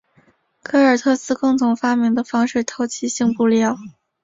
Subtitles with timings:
[0.63, 3.77] 戈尔特斯共同发明的防水透气性布料。